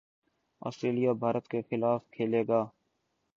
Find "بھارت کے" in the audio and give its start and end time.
1.13-1.61